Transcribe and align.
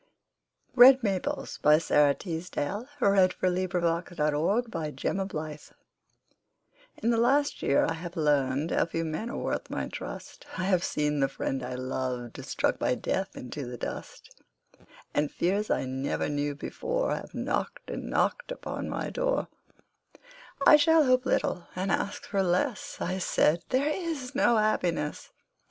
rom 0.75 0.97
the 1.03 1.19
peace 1.21 1.27
of 1.61 1.61
those 1.61 1.87
Who 1.87 3.05
are 3.05 3.15
not 3.15 3.35
lonely, 3.43 3.61
having 3.61 3.81
died. 4.15 4.33
Red 4.33 4.73
Maples 4.73 5.73
In 7.03 7.11
the 7.11 7.17
last 7.17 7.61
year 7.61 7.85
I 7.87 7.93
have 7.93 8.15
learned 8.15 8.71
How 8.71 8.87
few 8.87 9.05
men 9.05 9.29
are 9.29 9.37
worth 9.37 9.69
my 9.69 9.87
trust; 9.89 10.47
I 10.57 10.63
have 10.63 10.83
seen 10.83 11.19
the 11.19 11.27
friend 11.27 11.61
I 11.61 11.75
loved 11.75 12.43
Struck 12.43 12.79
by 12.79 12.95
death 12.95 13.35
into 13.37 13.67
the 13.67 13.77
dust, 13.77 14.41
And 15.13 15.31
fears 15.31 15.69
I 15.69 15.85
never 15.85 16.27
knew 16.27 16.55
before 16.55 17.13
Have 17.13 17.35
knocked 17.35 17.91
and 17.91 18.09
knocked 18.09 18.51
upon 18.51 18.89
my 18.89 19.11
door 19.11 19.49
"I 20.65 20.77
shall 20.77 21.03
hope 21.03 21.27
little 21.27 21.67
and 21.75 21.91
ask 21.91 22.25
for 22.25 22.41
less," 22.41 22.97
I 22.99 23.19
said, 23.19 23.61
"There 23.69 23.85
is 23.89 24.33
no 24.33 24.57
happiness." 24.57 25.29